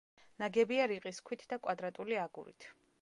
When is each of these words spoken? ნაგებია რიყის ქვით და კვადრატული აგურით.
ნაგებია 0.43 0.87
რიყის 0.91 1.21
ქვით 1.29 1.45
და 1.53 1.59
კვადრატული 1.67 2.19
აგურით. 2.23 2.69